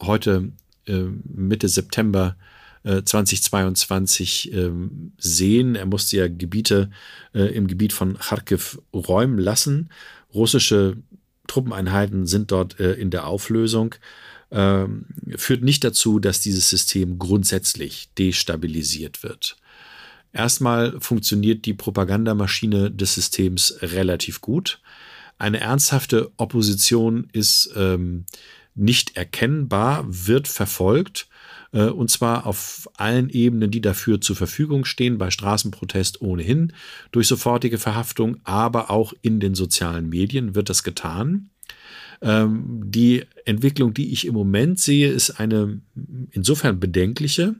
[0.00, 0.52] heute
[0.86, 2.36] äh, Mitte September
[2.84, 5.74] 2022 äh, ähm, sehen.
[5.74, 6.90] Er musste ja Gebiete
[7.34, 9.90] äh, im Gebiet von Kharkiv räumen lassen.
[10.32, 10.96] Russische
[11.48, 13.96] Truppeneinheiten sind dort äh, in der Auflösung.
[14.50, 15.06] Ähm,
[15.36, 19.56] führt nicht dazu, dass dieses System grundsätzlich destabilisiert wird.
[20.32, 24.80] Erstmal funktioniert die Propagandamaschine des Systems relativ gut.
[25.38, 28.24] Eine ernsthafte Opposition ist ähm,
[28.74, 31.27] nicht erkennbar, wird verfolgt
[31.72, 36.72] und zwar auf allen Ebenen, die dafür zur Verfügung stehen, bei Straßenprotest ohnehin,
[37.12, 41.50] durch sofortige Verhaftung, aber auch in den sozialen Medien wird das getan.
[42.20, 45.80] Ähm, die Entwicklung, die ich im Moment sehe, ist eine
[46.30, 47.54] insofern bedenkliche,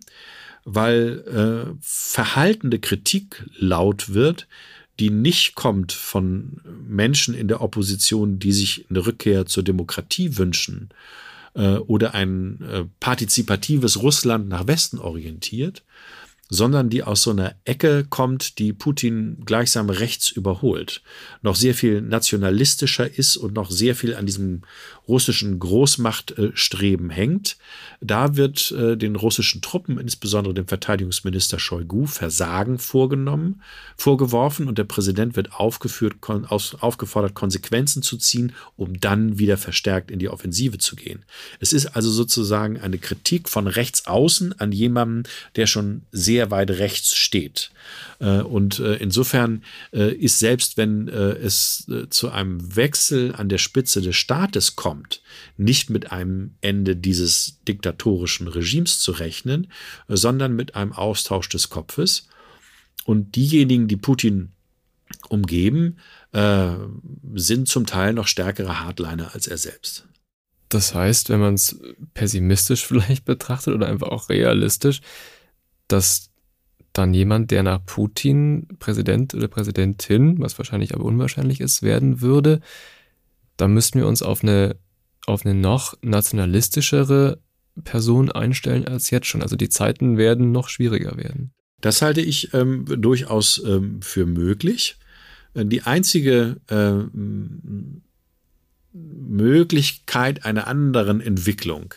[0.64, 4.49] weil äh, verhaltende Kritik laut wird,
[4.99, 10.88] die nicht kommt von Menschen in der Opposition, die sich eine Rückkehr zur Demokratie wünschen,
[11.59, 15.83] äh, oder ein äh, partizipatives Russland nach Westen orientiert,
[16.49, 21.03] sondern die aus so einer Ecke kommt, die Putin gleichsam rechts überholt,
[21.42, 24.62] noch sehr viel nationalistischer ist und noch sehr viel an diesem
[25.09, 27.57] russischen Großmachtstreben hängt.
[28.01, 33.62] Da wird äh, den russischen Truppen, insbesondere dem Verteidigungsminister Shoigu, Versagen vorgenommen,
[33.97, 40.18] vorgeworfen und der Präsident wird aufgeführt, aufgefordert, Konsequenzen zu ziehen, um dann wieder verstärkt in
[40.18, 41.25] die Offensive zu gehen.
[41.59, 45.23] Es ist also sozusagen eine Kritik von rechts außen an jemanden,
[45.57, 47.71] der schon sehr weit rechts steht.
[48.18, 54.16] Äh, und äh, insofern ist selbst wenn es zu einem Wechsel an der Spitze des
[54.16, 55.22] Staates kommt, kommt,
[55.56, 59.68] nicht mit einem Ende dieses diktatorischen Regimes zu rechnen,
[60.08, 62.28] sondern mit einem Austausch des Kopfes.
[63.04, 64.52] Und diejenigen, die Putin
[65.28, 65.96] umgeben,
[66.32, 66.74] äh,
[67.34, 70.06] sind zum Teil noch stärkere Hardliner als er selbst.
[70.68, 71.80] Das heißt, wenn man es
[72.14, 75.00] pessimistisch vielleicht betrachtet oder einfach auch realistisch,
[75.87, 76.30] dass
[76.92, 82.61] dann jemand, der nach Putin Präsident oder Präsidentin, was wahrscheinlich aber unwahrscheinlich ist, werden würde,
[83.56, 84.76] da müssten wir uns auf eine
[85.29, 87.41] auf eine noch nationalistischere
[87.85, 89.43] Person einstellen als jetzt schon.
[89.43, 91.53] Also die Zeiten werden noch schwieriger werden.
[91.81, 94.97] Das halte ich ähm, durchaus ähm, für möglich.
[95.55, 98.03] Äh, die einzige ähm,
[98.93, 101.95] Möglichkeit einer anderen Entwicklung,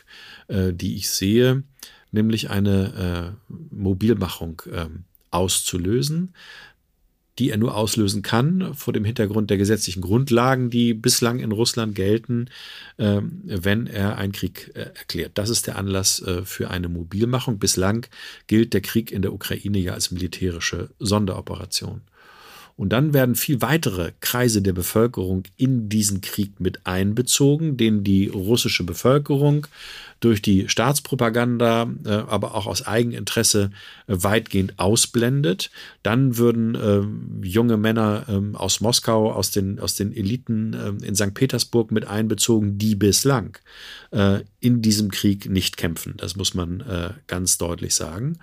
[0.48, 1.64] äh, die ich sehe,
[2.12, 4.86] nämlich eine äh, Mobilmachung äh,
[5.32, 6.34] auszulösen,
[7.40, 11.96] die er nur auslösen kann, vor dem Hintergrund der gesetzlichen Grundlagen, die bislang in Russland
[11.96, 12.50] gelten,
[12.98, 15.32] äh, wenn er einen Krieg äh, erklärt.
[15.36, 17.58] Das ist der Anlass äh, für eine Mobilmachung.
[17.58, 18.06] Bislang
[18.48, 22.02] gilt der Krieg in der Ukraine ja als militärische Sonderoperation.
[22.82, 28.26] Und dann werden viel weitere Kreise der Bevölkerung in diesen Krieg mit einbezogen, den die
[28.26, 29.68] russische Bevölkerung
[30.22, 33.72] durch die Staatspropaganda, äh, aber auch aus Eigeninteresse
[34.08, 35.72] äh, weitgehend ausblendet.
[36.04, 41.16] Dann würden äh, junge Männer ähm, aus Moskau, aus den, aus den Eliten ähm, in
[41.16, 41.34] St.
[41.34, 43.58] Petersburg mit einbezogen, die bislang
[44.60, 46.16] in diesem Krieg nicht kämpfen.
[46.18, 46.84] Das muss man
[47.28, 48.40] ganz deutlich sagen.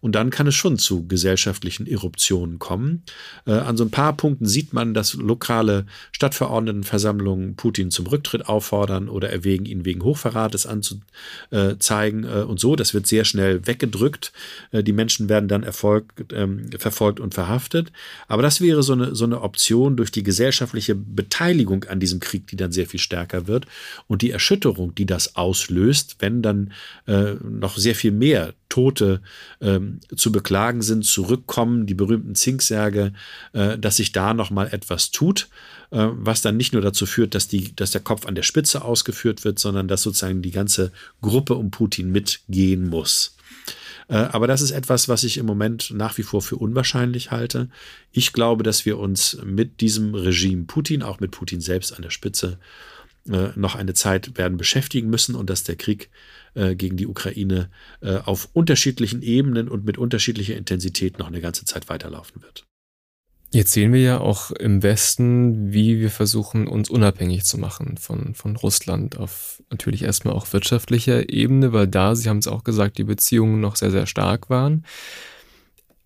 [0.00, 3.04] Und dann kann es schon zu gesellschaftlichen Eruptionen kommen.
[3.46, 9.08] Äh, an so ein paar Punkten sieht man, dass lokale Stadtverordnetenversammlungen Putin zum Rücktritt auffordern
[9.08, 12.76] oder erwägen, ihn wegen Hochverrates anzuzeigen äh, und so.
[12.76, 14.32] Das wird sehr schnell weggedrückt.
[14.70, 17.90] Äh, die Menschen werden dann erfolgt, ähm, verfolgt und verhaftet.
[18.28, 22.46] Aber das wäre so eine, so eine Option durch die gesellschaftliche Beteiligung an diesem Krieg,
[22.46, 23.66] die dann sehr viel stärker wird
[24.06, 26.72] und die Erschütterung, die das auslöst, wenn dann
[27.08, 29.20] äh, noch sehr viel mehr Tote
[29.60, 33.12] ähm, zu beklagen sind, zurückkommen, die berühmten Zinksärge,
[33.52, 35.50] äh, dass sich da noch mal etwas tut,
[35.90, 38.82] äh, was dann nicht nur dazu führt, dass, die, dass der Kopf an der Spitze
[38.82, 43.36] ausgeführt wird, sondern dass sozusagen die ganze Gruppe um Putin mitgehen muss.
[44.08, 47.68] Äh, aber das ist etwas, was ich im Moment nach wie vor für unwahrscheinlich halte.
[48.10, 52.10] Ich glaube, dass wir uns mit diesem Regime Putin, auch mit Putin selbst an der
[52.10, 52.58] Spitze,
[53.28, 56.08] äh, noch eine Zeit werden beschäftigen müssen und dass der Krieg
[56.54, 61.64] äh, gegen die Ukraine äh, auf unterschiedlichen Ebenen und mit unterschiedlicher Intensität noch eine ganze
[61.64, 62.64] Zeit weiterlaufen wird.
[63.54, 68.34] Jetzt sehen wir ja auch im Westen, wie wir versuchen, uns unabhängig zu machen von,
[68.34, 72.96] von Russland auf natürlich erstmal auch wirtschaftlicher Ebene, weil da, Sie haben es auch gesagt,
[72.96, 74.86] die Beziehungen noch sehr, sehr stark waren.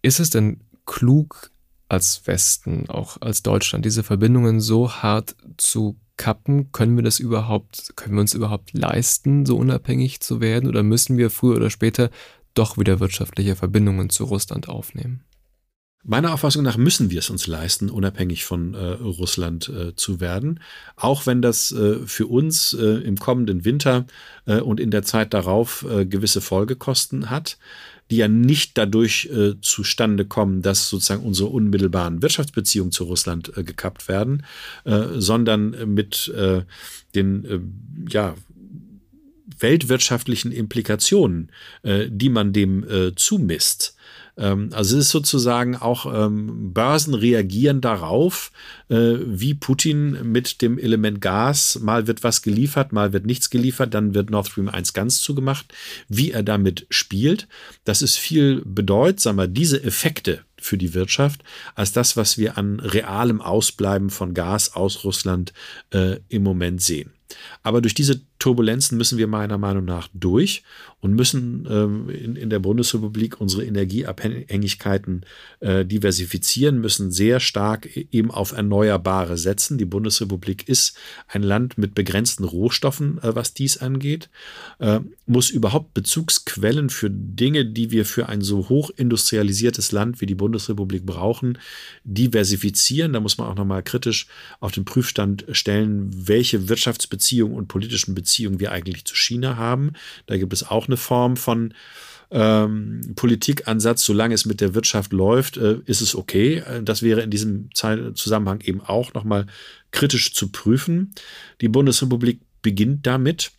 [0.02, 1.52] Ist es denn klug
[1.88, 6.72] als Westen, auch als Deutschland, diese Verbindungen so hart zu kappen?
[6.72, 10.68] Können wir das überhaupt, können wir uns überhaupt leisten, so unabhängig zu werden?
[10.68, 12.10] Oder müssen wir früher oder später
[12.54, 15.22] doch wieder wirtschaftliche Verbindungen zu Russland aufnehmen?
[16.08, 20.60] Meiner Auffassung nach müssen wir es uns leisten, unabhängig von äh, Russland äh, zu werden.
[20.94, 24.06] Auch wenn das äh, für uns äh, im kommenden Winter
[24.46, 27.58] äh, und in der Zeit darauf äh, gewisse Folgekosten hat
[28.10, 33.64] die ja nicht dadurch äh, zustande kommen, dass sozusagen unsere unmittelbaren Wirtschaftsbeziehungen zu Russland äh,
[33.64, 34.44] gekappt werden,
[34.84, 36.62] äh, sondern mit äh,
[37.14, 37.60] den äh,
[38.08, 38.34] ja,
[39.58, 41.50] weltwirtschaftlichen Implikationen,
[41.82, 43.95] äh, die man dem zumisst.
[44.36, 48.52] Ähm, also es ist sozusagen auch ähm, Börsen reagieren darauf,
[48.88, 53.94] äh, wie Putin mit dem Element Gas, mal wird was geliefert, mal wird nichts geliefert,
[53.94, 55.72] dann wird Nord Stream 1 ganz zugemacht,
[56.08, 57.48] wie er damit spielt.
[57.84, 61.42] Das ist viel bedeutsamer, diese Effekte für die Wirtschaft,
[61.74, 65.52] als das, was wir an realem Ausbleiben von Gas aus Russland
[65.90, 67.12] äh, im Moment sehen.
[67.62, 70.62] Aber durch diese Turbulenzen müssen wir meiner Meinung nach durch
[71.00, 75.24] und müssen ähm, in, in der Bundesrepublik unsere Energieabhängigkeiten
[75.60, 79.78] äh, diversifizieren, müssen sehr stark eben auf Erneuerbare setzen.
[79.78, 80.96] Die Bundesrepublik ist
[81.28, 84.28] ein Land mit begrenzten Rohstoffen, äh, was dies angeht,
[84.78, 90.34] äh, muss überhaupt Bezugsquellen für Dinge, die wir für ein so hochindustrialisiertes Land wie die
[90.34, 91.58] Bundesrepublik brauchen,
[92.04, 93.12] diversifizieren.
[93.12, 94.26] Da muss man auch nochmal kritisch
[94.60, 99.92] auf den Prüfstand stellen, welche Wirtschaftsbeziehungen und politischen Beziehungen Beziehung wir eigentlich zu China haben.
[100.26, 101.72] Da gibt es auch eine Form von
[102.32, 106.56] ähm, Politikansatz, solange es mit der Wirtschaft läuft, äh, ist es okay.
[106.56, 109.46] Äh, das wäre in diesem Zusammenhang eben auch nochmal
[109.92, 111.14] kritisch zu prüfen.
[111.60, 113.52] Die Bundesrepublik beginnt damit,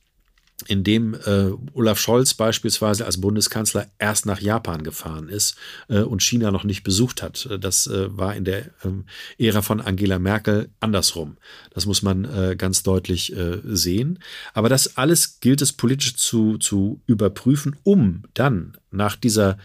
[0.66, 5.56] indem äh, Olaf Scholz beispielsweise als Bundeskanzler erst nach Japan gefahren ist
[5.88, 7.48] äh, und China noch nicht besucht hat.
[7.60, 9.06] Das äh, war in der ähm,
[9.38, 11.38] Ära von Angela Merkel andersrum.
[11.74, 14.18] Das muss man äh, ganz deutlich äh, sehen.
[14.54, 19.58] Aber das alles gilt es politisch zu, zu überprüfen, um dann nach dieser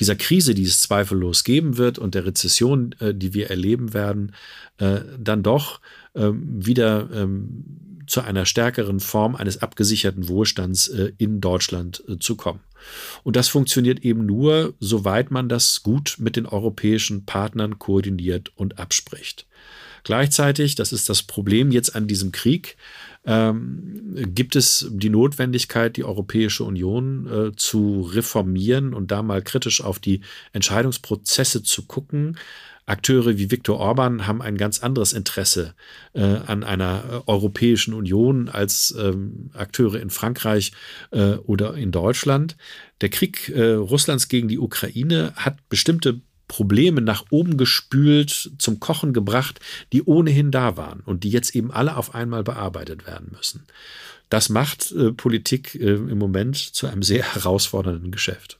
[0.00, 4.32] dieser Krise, die es zweifellos geben wird und der Rezession, äh, die wir erleben werden,
[4.78, 5.80] dann doch
[6.14, 7.64] ähm, wieder ähm,
[8.08, 12.60] zu einer stärkeren Form eines abgesicherten Wohlstands äh, in Deutschland äh, zu kommen.
[13.24, 18.78] Und das funktioniert eben nur, soweit man das gut mit den europäischen Partnern koordiniert und
[18.78, 19.46] abspricht.
[20.04, 22.76] Gleichzeitig, das ist das Problem jetzt an diesem Krieg,
[23.28, 24.00] ähm,
[24.34, 29.98] gibt es die Notwendigkeit, die Europäische Union äh, zu reformieren und da mal kritisch auf
[29.98, 32.38] die Entscheidungsprozesse zu gucken,
[32.86, 35.74] Akteure wie Viktor Orban haben ein ganz anderes Interesse
[36.14, 40.72] äh, an einer äh, Europäischen Union als ähm, Akteure in Frankreich
[41.10, 42.56] äh, oder in Deutschland.
[43.02, 49.12] Der Krieg äh, Russlands gegen die Ukraine hat bestimmte Probleme nach oben gespült, zum Kochen
[49.12, 49.60] gebracht,
[49.92, 53.64] die ohnehin da waren und die jetzt eben alle auf einmal bearbeitet werden müssen.
[54.30, 58.58] Das macht äh, Politik äh, im Moment zu einem sehr herausfordernden Geschäft.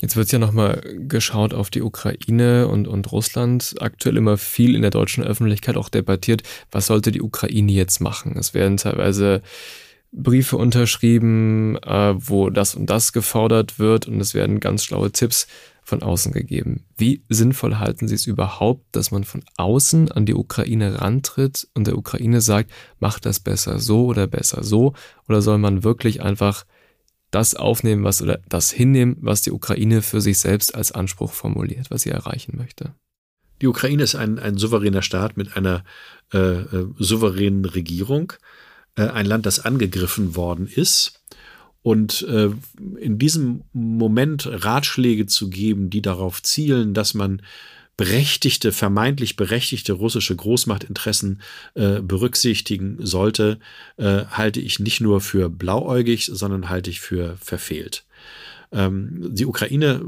[0.00, 3.74] Jetzt wird ja nochmal geschaut auf die Ukraine und, und Russland.
[3.80, 8.36] Aktuell immer viel in der deutschen Öffentlichkeit auch debattiert, was sollte die Ukraine jetzt machen.
[8.38, 9.42] Es werden teilweise
[10.12, 15.48] Briefe unterschrieben, äh, wo das und das gefordert wird und es werden ganz schlaue Tipps
[15.88, 16.84] von außen gegeben.
[16.98, 21.86] Wie sinnvoll halten Sie es überhaupt, dass man von außen an die Ukraine rantritt und
[21.86, 22.70] der Ukraine sagt,
[23.00, 24.92] macht das besser so oder besser so?
[25.28, 26.66] Oder soll man wirklich einfach
[27.30, 31.90] das aufnehmen, was oder das hinnehmen, was die Ukraine für sich selbst als Anspruch formuliert,
[31.90, 32.94] was sie erreichen möchte.
[33.62, 35.84] Die Ukraine ist ein, ein souveräner Staat mit einer
[36.32, 38.34] äh, äh, souveränen Regierung,
[38.94, 41.24] äh, ein Land, das angegriffen worden ist.
[41.88, 42.50] Und äh,
[43.00, 47.40] in diesem Moment Ratschläge zu geben, die darauf zielen, dass man
[47.96, 51.40] berechtigte, vermeintlich berechtigte russische Großmachtinteressen
[51.76, 53.58] äh, berücksichtigen sollte,
[53.96, 58.04] äh, halte ich nicht nur für blauäugig, sondern halte ich für verfehlt.
[58.72, 60.02] Ähm, die Ukraine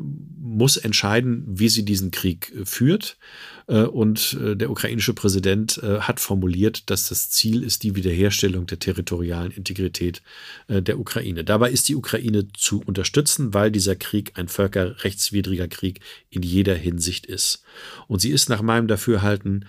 [0.51, 3.17] muss entscheiden, wie sie diesen Krieg äh, führt.
[3.67, 8.79] Äh, und äh, der ukrainische Präsident hat formuliert, dass das Ziel ist die Wiederherstellung der
[8.79, 10.23] territorialen Integrität
[10.69, 11.45] der Ukraine.
[11.45, 16.01] Dabei ist die Ukraine zu unterstützen, weil dieser Krieg ein völkerrechtswidriger Krieg
[16.31, 17.63] in jeder Hinsicht ist.
[18.09, 19.67] Und sie ist nach meinem Dafürhalten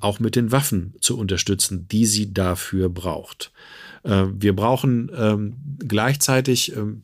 [0.00, 3.52] auch mit den Waffen zu unterstützen, die sie dafür braucht.
[4.02, 7.02] Wir brauchen ähm, gleichzeitig ähm,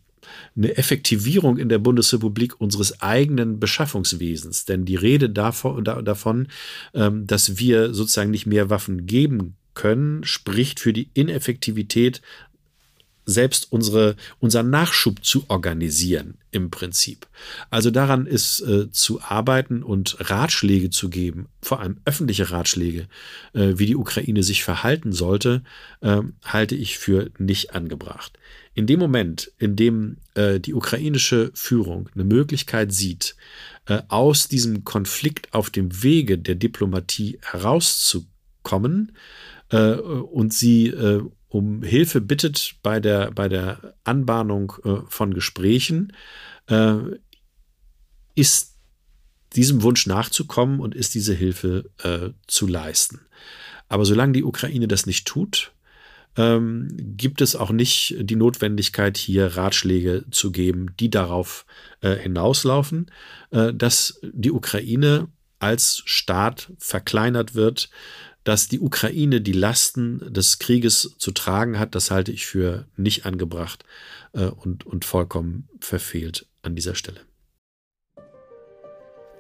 [0.57, 4.65] eine Effektivierung in der Bundesrepublik unseres eigenen Beschaffungswesens.
[4.65, 6.49] Denn die Rede davon, davon
[6.95, 12.21] ähm, dass wir sozusagen nicht mehr Waffen geben können, spricht für die Ineffektivität
[13.25, 17.27] selbst unsere, unseren Nachschub zu organisieren im Prinzip.
[17.71, 23.09] Also daran ist äh, zu arbeiten und Ratschläge zu geben, vor allem öffentliche Ratschläge,
[23.55, 25.63] äh, wie die Ukraine sich verhalten sollte,
[26.01, 28.39] äh, halte ich für nicht angebracht.
[28.75, 33.37] In dem Moment, in dem äh, die ukrainische Führung eine Möglichkeit sieht,
[33.87, 39.13] äh, aus diesem Konflikt auf dem Wege der Diplomatie herauszukommen
[39.71, 40.93] äh, und sie
[41.53, 46.15] um Hilfe bittet bei der, bei der Anbahnung äh, von Gesprächen,
[46.67, 46.97] äh,
[48.35, 48.79] ist
[49.55, 53.21] diesem Wunsch nachzukommen und ist diese Hilfe äh, zu leisten.
[53.91, 55.73] Aber solange die Ukraine das nicht tut,
[56.39, 61.67] ähm, gibt es auch nicht die Notwendigkeit, hier Ratschläge zu geben, die darauf
[62.01, 63.11] äh, hinauslaufen,
[63.51, 65.29] äh, dass die Ukraine
[65.59, 67.91] als Staat verkleinert wird,
[68.45, 73.27] dass die Ukraine die Lasten des Krieges zu tragen hat, das halte ich für nicht
[73.27, 73.85] angebracht
[74.33, 77.21] äh, und, und vollkommen verfehlt an dieser Stelle.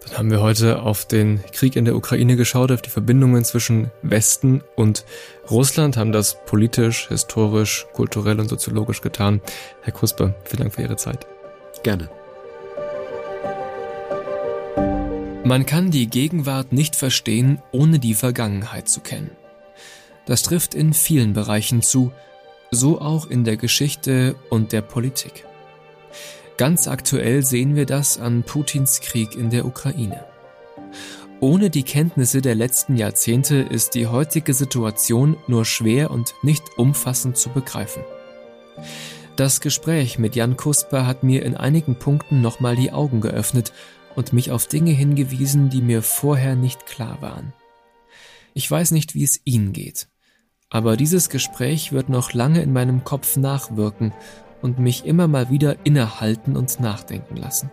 [0.07, 3.91] Dann haben wir heute auf den Krieg in der Ukraine geschaut, auf die Verbindungen zwischen
[4.03, 5.05] Westen und
[5.49, 9.41] Russland, haben das politisch, historisch, kulturell und soziologisch getan.
[9.83, 11.27] Herr Kusper, vielen Dank für Ihre Zeit.
[11.85, 12.22] Gerne.
[15.45, 19.33] Man kann die Gegenwart nicht verstehen, ohne die Vergangenheit zu kennen.
[20.25, 22.13] Das trifft in vielen Bereichen zu,
[22.71, 25.45] so auch in der Geschichte und der Politik.
[26.59, 30.25] Ganz aktuell sehen wir das an Putins Krieg in der Ukraine.
[31.41, 37.37] Ohne die Kenntnisse der letzten Jahrzehnte ist die heutige Situation nur schwer und nicht umfassend
[37.37, 38.05] zu begreifen.
[39.35, 43.73] Das Gespräch mit Jan Kusper hat mir in einigen Punkten nochmal die Augen geöffnet
[44.17, 47.53] und mich auf Dinge hingewiesen, die mir vorher nicht klar waren.
[48.55, 50.09] Ich weiß nicht, wie es Ihnen geht,
[50.69, 54.13] aber dieses Gespräch wird noch lange in meinem Kopf nachwirken
[54.61, 57.71] und mich immer mal wieder innehalten und nachdenken lassen.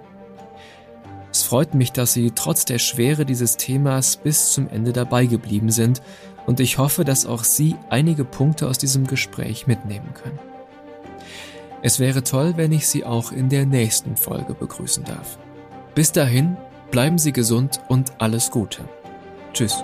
[1.31, 5.69] Es freut mich, dass Sie trotz der Schwere dieses Themas bis zum Ende dabei geblieben
[5.69, 6.01] sind
[6.47, 10.39] und ich hoffe, dass auch Sie einige Punkte aus diesem Gespräch mitnehmen können.
[11.81, 15.37] Es wäre toll, wenn ich Sie auch in der nächsten Folge begrüßen darf.
[15.95, 16.57] Bis dahin,
[16.91, 18.81] bleiben Sie gesund und alles Gute.
[19.53, 19.83] Tschüss.